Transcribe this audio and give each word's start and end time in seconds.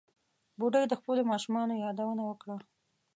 بوډۍ 0.57 0.85
د 0.89 0.93
خپلو 0.99 1.21
ماشومانو 1.31 1.81
یادونه 1.85 2.21
وکړه. 2.25 2.57